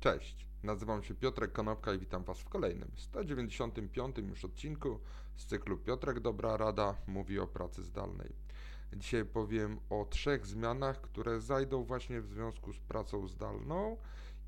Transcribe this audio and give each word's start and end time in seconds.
Cześć, 0.00 0.46
nazywam 0.62 1.02
się 1.02 1.14
Piotrek 1.14 1.52
Konopka 1.52 1.94
i 1.94 1.98
witam 1.98 2.24
Was 2.24 2.40
w 2.40 2.48
kolejnym 2.48 2.90
195 2.96 4.18
już 4.18 4.44
odcinku 4.44 5.00
z 5.36 5.46
cyklu 5.46 5.78
Piotrek 5.78 6.20
Dobra 6.20 6.56
Rada 6.56 6.94
mówi 7.06 7.38
o 7.38 7.46
pracy 7.46 7.82
zdalnej. 7.82 8.32
Dzisiaj 8.92 9.24
powiem 9.24 9.80
o 9.90 10.04
trzech 10.10 10.46
zmianach, 10.46 11.00
które 11.00 11.40
zajdą 11.40 11.84
właśnie 11.84 12.20
w 12.20 12.26
związku 12.26 12.72
z 12.72 12.78
pracą 12.78 13.28
zdalną 13.28 13.96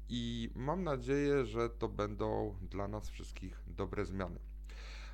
i 0.08 0.50
mam 0.54 0.84
nadzieję, 0.84 1.44
że 1.44 1.70
to 1.70 1.88
będą 1.88 2.56
dla 2.70 2.88
nas 2.88 3.08
wszystkich 3.08 3.62
dobre 3.66 4.04
zmiany. 4.04 4.38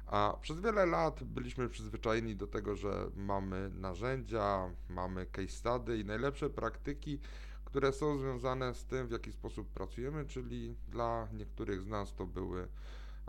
A 0.06 0.36
przez 0.40 0.60
wiele 0.60 0.86
lat 0.86 1.24
byliśmy 1.24 1.68
przyzwyczajeni 1.68 2.36
do 2.36 2.46
tego, 2.46 2.76
że 2.76 3.10
mamy 3.16 3.70
narzędzia, 3.70 4.70
mamy 4.88 5.26
case 5.26 5.48
study 5.48 5.98
i 5.98 6.04
najlepsze 6.04 6.50
praktyki, 6.50 7.20
które 7.68 7.92
są 7.92 8.18
związane 8.18 8.74
z 8.74 8.84
tym, 8.84 9.06
w 9.06 9.10
jaki 9.10 9.32
sposób 9.32 9.68
pracujemy, 9.68 10.26
czyli 10.26 10.76
dla 10.88 11.28
niektórych 11.32 11.82
z 11.82 11.86
nas 11.86 12.14
to 12.14 12.26
były 12.26 12.68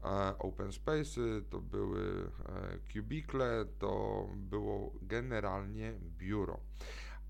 e, 0.03 0.37
open 0.39 0.71
spaces, 0.71 1.43
to 1.49 1.61
były 1.61 2.31
e, 2.45 2.93
cubicle, 2.93 3.65
to 3.79 4.25
było 4.35 4.91
generalnie 5.01 5.93
biuro. 6.17 6.59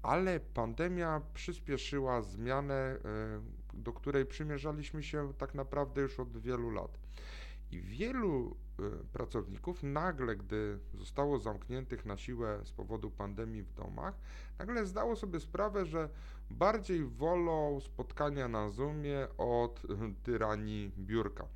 Ale 0.01 0.39
pandemia 0.39 1.21
przyspieszyła 1.33 2.21
zmianę, 2.21 2.75
e, 2.75 2.99
do 3.73 3.93
której 3.93 4.25
przymierzaliśmy 4.25 5.03
się 5.03 5.33
tak 5.33 5.55
naprawdę 5.55 6.01
już 6.01 6.19
od 6.19 6.37
wielu 6.37 6.69
lat. 6.69 6.99
I 7.71 7.81
wielu 7.81 8.57
y, 8.79 9.05
pracowników 9.13 9.83
nagle, 9.83 10.35
gdy 10.35 10.79
zostało 10.93 11.39
zamkniętych 11.39 12.05
na 12.05 12.17
siłę 12.17 12.61
z 12.63 12.71
powodu 12.71 13.11
pandemii 13.11 13.63
w 13.63 13.73
domach, 13.73 14.19
nagle 14.59 14.85
zdało 14.85 15.15
sobie 15.15 15.39
sprawę, 15.39 15.85
że 15.85 16.09
bardziej 16.49 17.05
wolą 17.05 17.79
spotkania 17.79 18.47
na 18.47 18.69
Zoomie 18.69 19.27
od 19.37 19.81
tyranii 20.23 20.91
biurka. 20.97 21.47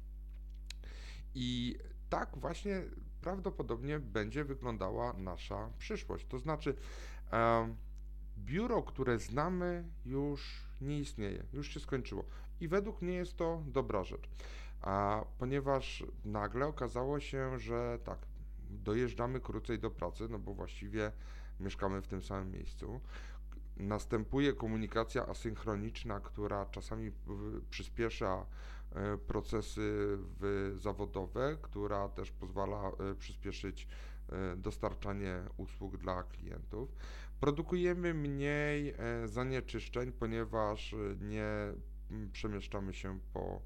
I 1.35 1.77
tak 2.09 2.37
właśnie 2.37 2.83
prawdopodobnie 3.21 3.99
będzie 3.99 4.43
wyglądała 4.43 5.13
nasza 5.13 5.69
przyszłość. 5.77 6.25
To 6.27 6.39
znaczy, 6.39 6.75
biuro, 8.37 8.83
które 8.83 9.19
znamy, 9.19 9.83
już 10.05 10.67
nie 10.81 10.99
istnieje, 10.99 11.45
już 11.53 11.73
się 11.73 11.79
skończyło. 11.79 12.25
I 12.59 12.67
według 12.67 13.01
mnie 13.01 13.13
jest 13.13 13.37
to 13.37 13.63
dobra 13.67 14.03
rzecz. 14.03 14.29
A 14.83 15.25
ponieważ 15.37 16.03
nagle 16.25 16.67
okazało 16.67 17.19
się, 17.19 17.59
że 17.59 17.99
tak, 18.03 18.19
dojeżdżamy 18.69 19.39
krócej 19.39 19.79
do 19.79 19.91
pracy, 19.91 20.27
no 20.29 20.39
bo 20.39 20.53
właściwie 20.53 21.11
mieszkamy 21.59 22.01
w 22.01 22.07
tym 22.07 22.21
samym 22.21 22.51
miejscu. 22.51 23.01
Następuje 23.77 24.53
komunikacja 24.53 25.25
asynchroniczna, 25.25 26.19
która 26.19 26.65
czasami 26.65 27.11
przyspiesza 27.69 28.45
e, 28.91 29.17
procesy 29.17 30.17
zawodowe, 30.75 31.57
która 31.61 32.09
też 32.09 32.31
pozwala 32.31 32.89
e, 32.89 33.15
przyspieszyć 33.15 33.87
e, 34.29 34.55
dostarczanie 34.55 35.43
usług 35.57 35.97
dla 35.97 36.23
klientów. 36.23 36.95
Produkujemy 37.39 38.13
mniej 38.13 38.93
zanieczyszczeń, 39.25 40.11
ponieważ 40.11 40.95
nie 41.21 41.73
przemieszczamy 42.31 42.93
się 42.93 43.19
po 43.33 43.61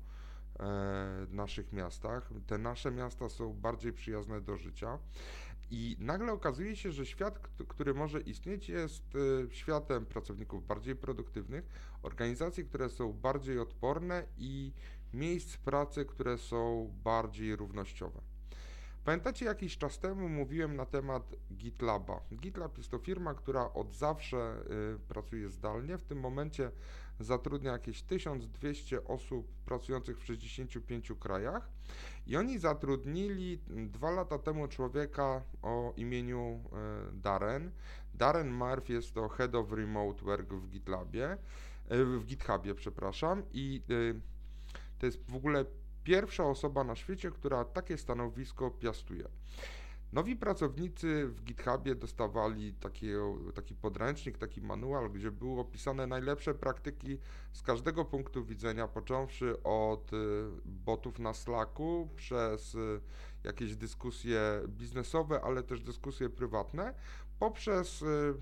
naszych 1.30 1.74
miastach. 1.74 2.30
Te 2.48 2.58
nasze 2.58 2.92
miasta 2.92 3.30
są 3.30 3.54
bardziej 3.54 3.94
przyjazne 3.94 4.42
do 4.42 4.58
życia. 4.58 5.00
I 5.72 5.98
nagle 6.00 6.34
okazuje 6.34 6.76
się, 6.76 6.92
że 6.92 7.06
świat, 7.06 7.40
który 7.68 7.94
może 7.94 8.22
istnieć, 8.22 8.70
jest 8.70 9.04
e, 9.16 9.54
światem 9.54 10.06
pracowników 10.06 10.68
bardziej 10.68 10.96
produktywnych, 10.96 11.70
organizacji, 12.02 12.66
które 12.66 12.90
są 12.90 13.14
bardziej 13.14 13.60
odporne 13.60 14.24
i 14.38 14.74
miejsc 15.14 15.58
pracy, 15.58 16.06
które 16.06 16.38
są 16.38 16.94
bardziej 17.04 17.56
równościowe. 17.56 18.22
Pamiętacie, 19.08 19.46
jakiś 19.46 19.78
czas 19.78 20.00
temu 20.00 20.30
mówiłem 20.30 20.76
na 20.76 20.86
temat 20.86 21.36
GitLaba. 21.54 22.22
GitLab 22.36 22.78
jest 22.78 22.92
to 22.92 23.00
firma, 23.00 23.34
która 23.34 23.74
od 23.74 23.94
zawsze 23.94 24.56
y, 24.96 25.00
pracuje 25.00 25.50
zdalnie. 25.50 25.98
W 25.98 26.04
tym 26.04 26.20
momencie 26.20 26.72
zatrudnia 27.20 27.72
jakieś 27.72 28.02
1200 28.02 29.04
osób 29.04 29.48
pracujących 29.66 30.20
w 30.20 30.26
65 30.26 31.12
krajach. 31.20 31.70
I 32.28 32.38
oni 32.38 32.60
zatrudnili 32.60 33.60
dwa 33.68 34.12
lata 34.12 34.40
temu 34.40 34.68
człowieka 34.68 35.42
o 35.62 35.94
imieniu 35.98 36.60
y, 37.12 37.22
Darren. 37.22 37.72
Darren 38.14 38.52
Murphy 38.52 38.94
jest 38.94 39.14
to 39.14 39.30
Head 39.30 39.56
of 39.56 39.72
Remote 39.72 40.26
Work 40.26 40.54
w 40.54 40.70
GitLabie, 40.70 41.38
y, 41.92 42.06
w 42.06 42.26
GitHubie, 42.26 42.76
przepraszam. 42.76 43.44
I 43.54 43.82
to 45.00 45.06
jest 45.06 45.32
w 45.32 45.36
ogóle 45.36 45.66
pierwsza 46.08 46.46
osoba 46.46 46.84
na 46.84 46.96
świecie, 46.96 47.32
która 47.32 47.66
takie 47.66 47.98
stanowisko 47.98 48.72
piastuje. 48.72 49.28
Nowi 50.14 50.36
pracownicy 50.36 51.28
w 51.28 51.44
GitHubie 51.44 51.96
dostawali 51.96 52.74
takiego, 52.74 53.36
taki 53.56 53.76
podręcznik, 53.76 54.38
taki 54.38 54.62
manual, 54.62 55.10
gdzie 55.10 55.32
były 55.32 55.60
opisane 55.60 56.08
najlepsze 56.08 56.54
praktyki 56.54 57.18
z 57.54 57.62
każdego 57.62 58.06
punktu 58.06 58.46
widzenia, 58.46 58.88
począwszy 58.88 59.64
od 59.64 60.14
y, 60.14 60.18
botów 60.66 61.20
na 61.20 61.34
Slacku, 61.34 62.10
przez 62.16 62.76
y, 62.76 63.02
jakieś 63.44 63.76
dyskusje 63.76 64.42
biznesowe, 64.68 65.42
ale 65.42 65.64
też 65.64 65.82
dyskusje 65.82 66.30
prywatne, 66.30 66.94
poprzez 67.40 68.02
y, 68.02 68.34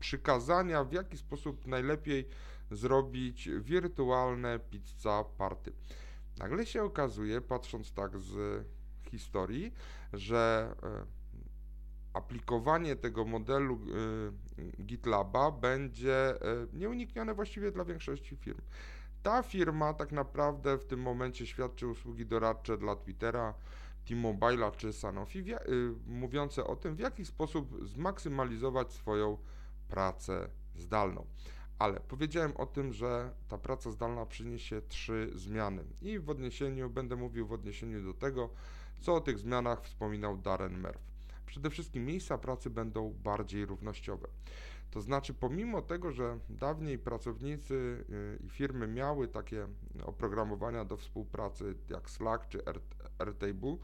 przykazania, 0.00 0.84
w 0.84 0.92
jaki 0.92 1.18
sposób 1.18 1.66
najlepiej 1.66 2.28
zrobić 2.70 3.48
wirtualne 3.60 4.58
pizza 4.58 5.24
party. 5.38 5.72
Nagle 6.38 6.66
się 6.66 6.82
okazuje, 6.82 7.40
patrząc 7.40 7.92
tak 7.92 8.18
z 8.18 8.64
historii, 9.10 9.72
że 10.12 10.74
e, 10.82 11.06
aplikowanie 12.12 12.96
tego 12.96 13.24
modelu 13.24 13.80
e, 14.78 14.82
GitLaba 14.84 15.50
będzie 15.50 16.42
e, 16.42 16.66
nieuniknione 16.72 17.34
właściwie 17.34 17.72
dla 17.72 17.84
większości 17.84 18.36
firm. 18.36 18.60
Ta 19.22 19.42
firma 19.42 19.94
tak 19.94 20.12
naprawdę 20.12 20.78
w 20.78 20.84
tym 20.84 21.00
momencie 21.00 21.46
świadczy 21.46 21.86
usługi 21.86 22.26
doradcze 22.26 22.78
dla 22.78 22.96
Twittera, 22.96 23.54
T-Mobile'a 24.04 24.76
czy 24.76 24.92
Sanofi, 24.92 25.44
mówiące 26.06 26.64
o 26.64 26.76
tym, 26.76 26.94
w 26.96 26.98
jaki 26.98 27.24
sposób 27.24 27.86
zmaksymalizować 27.86 28.92
swoją 28.92 29.38
pracę 29.88 30.48
zdalną. 30.76 31.26
Ale 31.78 32.00
powiedziałem 32.00 32.56
o 32.56 32.66
tym, 32.66 32.92
że 32.92 33.30
ta 33.48 33.58
praca 33.58 33.90
zdalna 33.90 34.26
przyniesie 34.26 34.82
trzy 34.88 35.30
zmiany 35.34 35.84
i 36.02 36.18
w 36.18 36.30
odniesieniu, 36.30 36.90
będę 36.90 37.16
mówił 37.16 37.46
w 37.46 37.52
odniesieniu 37.52 38.04
do 38.04 38.14
tego, 38.14 38.50
co 39.00 39.14
o 39.14 39.20
tych 39.20 39.38
zmianach 39.38 39.82
wspominał 39.82 40.36
Darren 40.36 40.80
Murphy. 40.80 40.98
Przede 41.46 41.70
wszystkim 41.70 42.04
miejsca 42.04 42.38
pracy 42.38 42.70
będą 42.70 43.14
bardziej 43.24 43.66
równościowe. 43.66 44.28
To 44.90 45.00
znaczy, 45.00 45.34
pomimo 45.34 45.82
tego, 45.82 46.12
że 46.12 46.38
dawniej 46.50 46.98
pracownicy 46.98 48.04
y, 48.10 48.44
i 48.46 48.48
firmy 48.48 48.86
miały 48.86 49.28
takie 49.28 49.66
oprogramowania 50.04 50.84
do 50.84 50.96
współpracy 50.96 51.74
jak 51.88 52.10
Slack 52.10 52.48
czy 52.48 52.62
Airtable, 53.18 53.76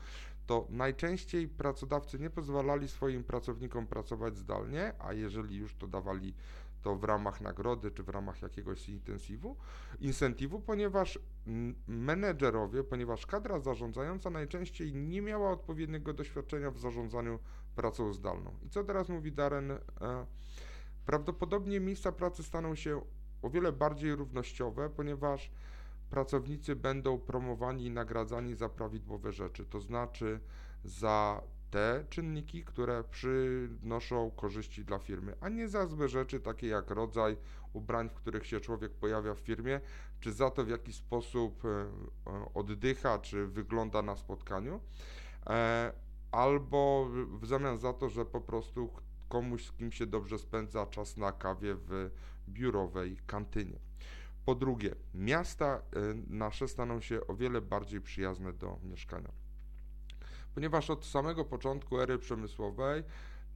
to 0.47 0.67
najczęściej 0.71 1.49
pracodawcy 1.49 2.19
nie 2.19 2.31
pozwalali 2.31 2.89
swoim 2.89 3.25
pracownikom 3.25 3.87
pracować 3.87 4.37
zdalnie, 4.37 4.93
a 4.99 5.13
jeżeli 5.13 5.57
już 5.57 5.75
to 5.75 5.87
dawali 5.87 6.35
to 6.83 6.97
w 6.97 7.05
ramach 7.05 7.41
nagrody 7.41 7.91
czy 7.91 8.03
w 8.03 8.09
ramach 8.09 8.43
jakiegoś 8.43 8.89
intensywu, 8.89 9.57
incentywu, 10.01 10.61
ponieważ 10.61 11.19
menedżerowie, 11.87 12.85
ponieważ 12.85 13.27
kadra 13.27 13.61
zarządzająca 13.61 14.31
najczęściej 14.31 14.95
nie 14.95 15.23
miała 15.23 15.51
odpowiedniego 15.51 16.13
doświadczenia 16.13 16.71
w 16.71 16.79
zarządzaniu 16.79 17.39
pracą 17.77 18.13
zdalną. 18.13 18.57
I 18.63 18.71
co 18.71 18.85
teraz 18.85 19.09
mówi 19.09 19.33
Darren? 19.33 19.71
E, 19.71 19.79
prawdopodobnie 21.07 21.81
miejsca 21.81 22.13
pracy 22.13 22.43
staną 22.43 22.75
się 22.75 23.01
o 23.43 23.51
wiele 23.51 23.73
bardziej 23.73 24.15
równościowe, 24.15 24.91
ponieważ 24.91 25.51
pracownicy 26.11 26.77
będą 26.77 27.19
promowani 27.19 27.85
i 27.85 27.91
nagradzani 27.91 28.55
za 28.55 28.69
prawidłowe 28.69 29.33
rzeczy, 29.33 29.67
to 29.67 29.81
znaczy 29.81 30.41
za 30.85 31.43
te 31.71 32.05
czynniki, 32.11 32.65
które 32.65 33.05
przynoszą 33.05 34.31
korzyści 34.31 34.85
dla 34.85 34.99
firmy, 34.99 35.35
a 35.41 35.49
nie 35.49 35.69
za 35.69 35.87
złe 35.87 36.09
rzeczy, 36.09 36.41
takie 36.41 36.67
jak 36.67 36.91
rodzaj 36.91 37.37
ubrań, 37.73 38.09
w 38.09 38.15
których 38.15 38.47
się 38.47 38.61
człowiek 38.61 38.93
pojawia 38.93 39.35
w 39.35 39.39
firmie, 39.39 39.81
czy 40.21 40.33
za 40.33 40.51
to, 40.51 40.65
w 40.65 40.69
jaki 40.69 40.93
sposób 40.93 41.65
e, 41.65 41.69
e, 41.69 42.55
oddycha, 42.55 43.19
czy 43.19 43.47
wygląda 43.47 44.03
na 44.03 44.17
spotkaniu, 44.17 44.81
e, 45.47 45.93
albo 46.33 47.11
w 47.41 47.47
zamian 47.47 47.79
za 47.79 47.93
to, 47.93 48.09
że 48.09 48.25
po 48.25 48.41
prostu 48.41 48.91
komuś, 49.29 49.67
z 49.67 49.73
kim 49.73 49.93
się 49.93 50.07
dobrze 50.07 50.39
spędza 50.39 50.87
czas 50.87 51.17
na 51.17 51.33
kawie 51.33 51.75
w 51.75 52.11
biurowej 52.49 53.17
kantynie. 53.27 53.79
Po 54.45 54.55
drugie, 54.55 54.95
miasta 55.15 55.83
nasze 56.27 56.69
staną 56.69 57.01
się 57.01 57.27
o 57.27 57.35
wiele 57.35 57.61
bardziej 57.61 58.01
przyjazne 58.01 58.53
do 58.53 58.79
mieszkania 58.83 59.40
ponieważ 60.55 60.91
od 60.91 61.07
samego 61.07 61.45
początku 61.45 62.01
ery 62.01 62.19
przemysłowej 62.19 63.03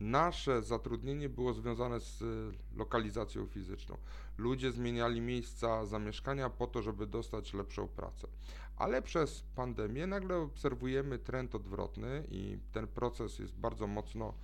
nasze 0.00 0.62
zatrudnienie 0.62 1.28
było 1.28 1.52
związane 1.52 2.00
z 2.00 2.22
y, 2.22 2.52
lokalizacją 2.76 3.46
fizyczną. 3.46 3.96
Ludzie 4.38 4.72
zmieniali 4.72 5.20
miejsca 5.20 5.86
zamieszkania 5.86 6.50
po 6.50 6.66
to, 6.66 6.82
żeby 6.82 7.06
dostać 7.06 7.54
lepszą 7.54 7.88
pracę. 7.88 8.28
Ale 8.76 9.02
przez 9.02 9.42
pandemię 9.54 10.06
nagle 10.06 10.36
obserwujemy 10.36 11.18
trend 11.18 11.54
odwrotny 11.54 12.26
i 12.30 12.58
ten 12.72 12.86
proces 12.86 13.38
jest 13.38 13.54
bardzo 13.56 13.86
mocno 13.86 14.34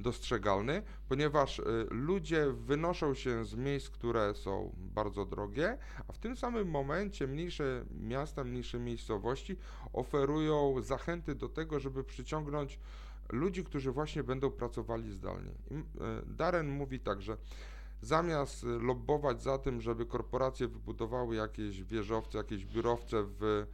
dostrzegalny, 0.00 0.82
ponieważ 1.08 1.58
y, 1.58 1.64
ludzie 1.90 2.52
wynoszą 2.52 3.14
się 3.14 3.44
z 3.44 3.54
miejsc, 3.54 3.90
które 3.90 4.34
są 4.34 4.72
bardzo 4.76 5.26
drogie, 5.26 5.78
a 6.08 6.12
w 6.12 6.18
tym 6.18 6.36
samym 6.36 6.68
momencie 6.68 7.26
mniejsze 7.26 7.84
miasta, 8.00 8.44
mniejsze 8.44 8.78
miejscowości 8.78 9.56
oferują 9.92 10.82
zachęty 10.82 11.34
do 11.34 11.48
tego, 11.48 11.80
żeby 11.80 12.04
przyciągnąć 12.04 12.78
ludzi, 13.32 13.64
którzy 13.64 13.92
właśnie 13.92 14.22
będą 14.22 14.50
pracowali 14.50 15.12
zdalnie. 15.12 15.50
Y, 15.50 15.54
Darren 16.26 16.68
mówi 16.68 17.00
tak, 17.00 17.22
że 17.22 17.36
zamiast 18.00 18.62
lobbować 18.62 19.42
za 19.42 19.58
tym, 19.58 19.80
żeby 19.80 20.06
korporacje 20.06 20.68
wybudowały 20.68 21.36
jakieś 21.36 21.82
wieżowce, 21.82 22.38
jakieś 22.38 22.64
biurowce 22.64 23.24
w 23.40 23.66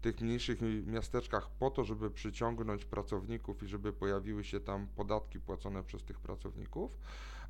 tych 0.00 0.20
mniejszych 0.20 0.58
miasteczkach 0.86 1.50
po 1.50 1.70
to, 1.70 1.84
żeby 1.84 2.10
przyciągnąć 2.10 2.84
pracowników 2.84 3.62
i 3.62 3.66
żeby 3.66 3.92
pojawiły 3.92 4.44
się 4.44 4.60
tam 4.60 4.86
podatki 4.86 5.40
płacone 5.40 5.82
przez 5.82 6.04
tych 6.04 6.20
pracowników, 6.20 6.98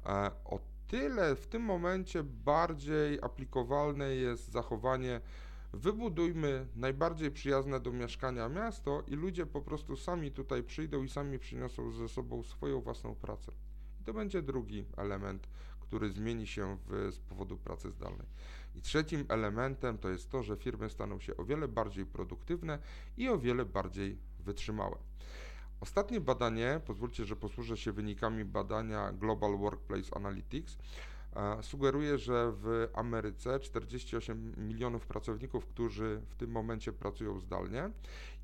e, 0.07 0.31
o 0.45 0.61
tyle 0.87 1.37
w 1.37 1.47
tym 1.47 1.63
momencie 1.63 2.23
bardziej 2.25 3.19
aplikowalne 3.23 4.15
jest 4.15 4.51
zachowanie 4.51 5.21
wybudujmy 5.73 6.67
najbardziej 6.77 7.31
przyjazne 7.31 7.81
do 7.81 7.93
mieszkania 7.93 8.49
miasto 8.49 9.03
i 9.07 9.15
ludzie 9.15 9.47
po 9.47 9.61
prostu 9.61 9.97
sami 9.97 10.33
tutaj 10.33 10.63
przyjdą 10.63 11.03
i 11.03 11.09
sami 11.09 11.39
przyniosą 11.39 11.93
ze 11.93 12.09
sobą 12.09 12.43
swoją 12.43 12.81
własną 12.81 13.15
pracę. 13.15 13.53
I 14.01 14.05
to 14.05 14.15
będzie 14.15 14.43
drugi 14.43 14.85
element, 14.97 15.49
który 15.81 16.11
zmieni 16.11 16.47
się 16.47 16.79
w, 16.87 17.13
z 17.13 17.19
powodu 17.19 17.57
pracy 17.57 17.91
zdalnej. 17.91 18.27
I 18.77 18.83
trzecim 18.83 19.25
elementem 19.29 19.99
to 19.99 20.09
jest 20.09 20.31
to, 20.31 20.43
że 20.43 20.57
firmy 20.57 20.91
staną 20.91 21.21
się 21.21 21.37
o 21.37 21.45
wiele 21.45 21.69
bardziej 21.69 22.07
produktywne 22.07 22.79
i 23.17 23.29
o 23.29 23.39
wiele 23.39 23.65
bardziej 23.65 24.19
wytrzymałe. 24.39 24.97
Ostatnie 25.81 26.21
badanie, 26.21 26.81
pozwólcie, 26.87 27.25
że 27.25 27.37
posłużę 27.37 27.77
się 27.77 27.93
wynikami 27.93 28.45
badania 28.45 29.13
Global 29.13 29.59
Workplace 29.59 30.17
Analytics, 30.17 30.79
sugeruje, 31.63 32.19
że 32.19 32.53
w 32.53 32.89
Ameryce 32.95 33.61
48 33.61 34.55
milionów 34.57 35.07
pracowników, 35.07 35.67
którzy 35.67 36.21
w 36.29 36.35
tym 36.35 36.51
momencie 36.51 36.93
pracują 36.93 37.41
zdalnie, 37.41 37.91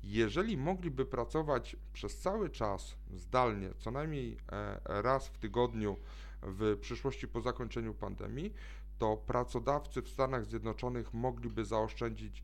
jeżeli 0.03 0.57
mogliby 0.57 1.05
pracować 1.05 1.75
przez 1.93 2.17
cały 2.17 2.49
czas 2.49 2.95
zdalnie, 3.13 3.69
co 3.77 3.91
najmniej 3.91 4.37
e, 4.51 5.01
raz 5.01 5.27
w 5.27 5.37
tygodniu 5.37 5.97
w 6.41 6.77
przyszłości 6.81 7.27
po 7.27 7.41
zakończeniu 7.41 7.93
pandemii, 7.93 8.53
to 8.97 9.17
pracodawcy 9.17 10.01
w 10.01 10.09
Stanach 10.09 10.45
Zjednoczonych 10.45 11.13
mogliby 11.13 11.65
zaoszczędzić 11.65 12.43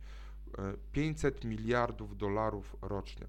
500 0.91 1.45
e, 1.45 1.47
miliardów 1.47 2.17
dolarów 2.17 2.75
rocznie. 2.81 3.27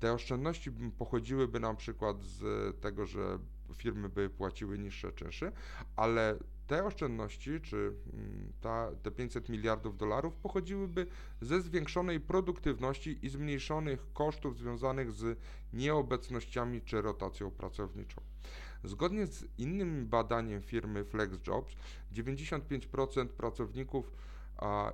Te 0.00 0.12
oszczędności 0.12 0.70
pochodziłyby 0.98 1.60
na 1.60 1.74
przykład 1.74 2.22
z 2.22 2.80
tego, 2.80 3.06
że 3.06 3.38
firmy 3.74 4.08
by 4.08 4.30
płaciły 4.30 4.78
niższe 4.78 5.12
czynsze, 5.12 5.52
ale 5.96 6.38
te 6.66 6.84
oszczędności, 6.84 7.60
czy 7.60 7.76
mm, 8.12 8.52
ta, 8.60 8.90
te 9.02 9.10
500 9.10 9.48
miliardów 9.48 9.96
dolarów 9.96 10.36
pochodziłyby 10.36 11.06
ze 11.40 11.60
zwiększonej 11.60 12.20
produktywności 12.20 13.26
i 13.26 13.28
zmniejszonych 13.28 14.12
kosztów 14.12 14.58
związanych 14.58 15.12
z 15.12 15.38
nieobecnościami 15.72 16.82
czy 16.82 17.02
rotacją 17.02 17.50
pracowniczą. 17.50 18.31
Zgodnie 18.84 19.26
z 19.26 19.44
innym 19.58 20.06
badaniem 20.08 20.62
firmy 20.62 21.04
FlexJobs, 21.04 21.76
95% 22.12 23.28
pracowników 23.28 24.12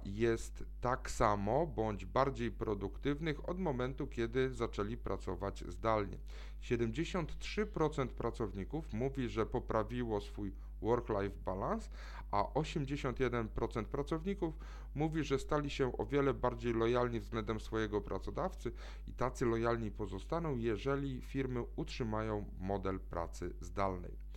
jest 0.04 0.64
tak 0.80 1.10
samo 1.10 1.66
bądź 1.66 2.04
bardziej 2.04 2.50
produktywnych 2.50 3.48
od 3.48 3.58
momentu, 3.58 4.06
kiedy 4.06 4.54
zaczęli 4.54 4.96
pracować 4.96 5.64
zdalnie. 5.68 6.18
73% 6.62 8.08
pracowników 8.08 8.92
mówi, 8.92 9.28
że 9.28 9.46
poprawiło 9.46 10.20
swój 10.20 10.52
work-life 10.82 11.36
balance, 11.44 11.90
a 12.30 12.42
81% 12.42 13.84
pracowników 13.84 14.54
mówi, 14.94 15.24
że 15.24 15.38
stali 15.38 15.70
się 15.70 15.98
o 15.98 16.06
wiele 16.06 16.34
bardziej 16.34 16.72
lojalni 16.72 17.20
względem 17.20 17.60
swojego 17.60 18.00
pracodawcy 18.00 18.72
i 19.06 19.12
tacy 19.12 19.46
lojalni 19.46 19.90
pozostaną, 19.90 20.56
jeżeli 20.56 21.20
firmy 21.20 21.64
utrzymają 21.76 22.44
model 22.60 23.00
pracy 23.00 23.54
zdalnej. 23.60 24.28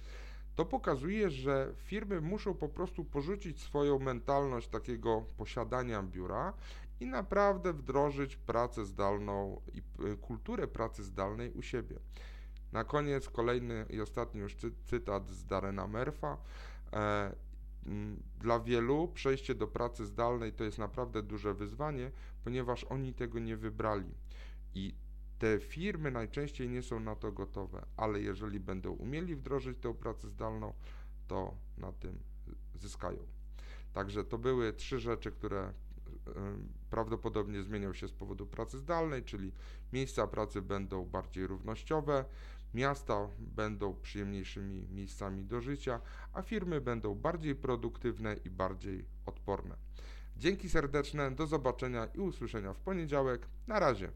To 0.55 0.65
pokazuje, 0.65 1.29
że 1.29 1.73
firmy 1.75 2.21
muszą 2.21 2.53
po 2.53 2.69
prostu 2.69 3.05
porzucić 3.05 3.61
swoją 3.61 3.99
mentalność 3.99 4.67
takiego 4.67 5.25
posiadania 5.37 6.03
biura 6.03 6.53
i 6.99 7.05
naprawdę 7.05 7.73
wdrożyć 7.73 8.35
pracę 8.35 8.85
zdalną 8.85 9.61
i 9.73 10.03
y, 10.05 10.17
kulturę 10.17 10.67
pracy 10.67 11.03
zdalnej 11.03 11.51
u 11.51 11.61
siebie. 11.61 11.99
Na 12.71 12.83
koniec 12.83 13.29
kolejny 13.29 13.85
i 13.89 14.01
ostatni 14.01 14.41
już 14.41 14.55
cytat 14.85 15.29
z 15.29 15.45
Darena 15.45 15.87
Merfa. 15.87 16.37
E, 16.93 17.35
dla 18.39 18.59
wielu 18.59 19.07
przejście 19.07 19.55
do 19.55 19.67
pracy 19.67 20.05
zdalnej 20.05 20.53
to 20.53 20.63
jest 20.63 20.77
naprawdę 20.77 21.23
duże 21.23 21.53
wyzwanie, 21.53 22.11
ponieważ 22.43 22.83
oni 22.83 23.13
tego 23.13 23.39
nie 23.39 23.57
wybrali. 23.57 24.13
I 24.75 24.95
te 25.39 25.59
firmy 25.59 26.11
najczęściej 26.11 26.69
nie 26.69 26.81
są 26.81 26.99
na 26.99 27.15
to 27.15 27.31
gotowe, 27.31 27.85
ale 27.97 28.21
jeżeli 28.21 28.59
będą 28.59 28.91
umieli 28.91 29.35
wdrożyć 29.35 29.77
tę 29.77 29.93
pracę 29.93 30.29
zdalną, 30.29 30.73
to 31.27 31.55
na 31.77 31.91
tym 31.91 32.19
zyskają. 32.75 33.27
Także 33.93 34.23
to 34.23 34.37
były 34.37 34.73
trzy 34.73 34.99
rzeczy, 34.99 35.31
które 35.31 35.69
y, 35.69 36.31
prawdopodobnie 36.89 37.63
zmienią 37.63 37.93
się 37.93 38.07
z 38.07 38.11
powodu 38.11 38.47
pracy 38.47 38.77
zdalnej, 38.77 39.23
czyli 39.23 39.51
miejsca 39.93 40.27
pracy 40.27 40.61
będą 40.61 41.05
bardziej 41.05 41.47
równościowe, 41.47 42.25
miasta 42.73 43.27
będą 43.39 43.95
przyjemniejszymi 44.01 44.87
miejscami 44.87 45.45
do 45.45 45.61
życia, 45.61 46.01
a 46.33 46.41
firmy 46.41 46.81
będą 46.81 47.15
bardziej 47.15 47.55
produktywne 47.55 48.35
i 48.45 48.49
bardziej 48.49 49.05
odporne. 49.25 49.75
Dzięki 50.37 50.69
serdeczne, 50.69 51.31
do 51.31 51.47
zobaczenia 51.47 52.05
i 52.05 52.19
usłyszenia 52.19 52.73
w 52.73 52.79
poniedziałek. 52.79 53.47
Na 53.67 53.79
razie. 53.79 54.11